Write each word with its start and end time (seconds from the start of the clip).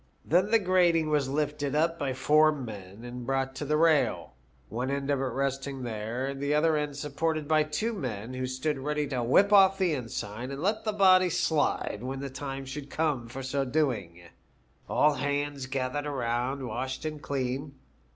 Then 0.25 0.49
the 0.49 0.57
grating 0.57 1.11
was 1.11 1.29
lifted 1.29 1.73
by 1.99 2.13
four 2.13 2.51
men 2.51 3.03
and 3.05 3.23
brought 3.23 3.53
to 3.53 3.65
the 3.65 3.77
rail, 3.77 4.33
one 4.67 4.89
end 4.89 5.11
of 5.11 5.19
it 5.19 5.25
resting 5.25 5.83
there, 5.83 6.33
the 6.33 6.55
other 6.55 6.75
end 6.75 6.97
supported 6.97 7.47
by 7.47 7.61
.two 7.61 7.93
men, 7.93 8.33
who 8.33 8.47
stood 8.47 8.79
ready 8.79 9.05
to 9.09 9.21
whip 9.21 9.53
off 9.53 9.77
the 9.77 9.93
ensign 9.93 10.49
and 10.49 10.59
let 10.59 10.85
the 10.85 10.91
body 10.91 11.29
slide 11.29 11.99
when 12.01 12.19
the 12.19 12.31
time 12.31 12.65
should 12.65 12.89
come 12.89 13.27
for 13.27 13.43
so 13.43 13.63
doing. 13.63 14.19
All 14.89 15.13
hands 15.13 15.67
gathered 15.67 16.07
around, 16.07 16.65
washed 16.65 17.05
and 17.05 17.21
clean. 17.21 17.75